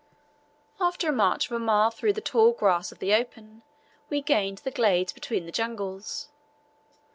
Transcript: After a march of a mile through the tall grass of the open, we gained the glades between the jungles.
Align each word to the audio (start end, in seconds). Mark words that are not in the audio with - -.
After 0.79 1.09
a 1.09 1.11
march 1.11 1.45
of 1.45 1.51
a 1.51 1.59
mile 1.59 1.91
through 1.91 2.13
the 2.13 2.21
tall 2.21 2.53
grass 2.53 2.91
of 2.91 2.97
the 2.97 3.13
open, 3.13 3.61
we 4.09 4.19
gained 4.19 4.57
the 4.65 4.71
glades 4.71 5.13
between 5.13 5.45
the 5.45 5.51
jungles. 5.51 6.29